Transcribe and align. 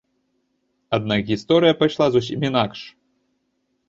Аднак 0.97 1.19
гісторыя 1.31 1.73
пайшла 1.81 2.07
зусім 2.15 2.47
інакш. 2.49 2.79